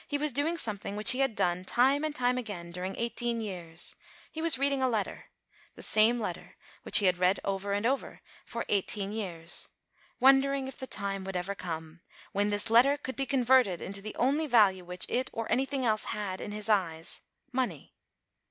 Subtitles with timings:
[0.07, 3.95] 53 was doing something which he had done, time and time again, during eighteen years;
[4.31, 5.25] he was reading a letter,
[5.75, 9.67] the same letter which he had read over and over, for eighteen years,
[10.19, 12.01] wonder ing if the time would ever come,
[12.31, 15.85] when this let ter could be converted into the only value which it, or anything
[15.85, 17.19] else, had in his eyes,—
[17.51, 17.93] money.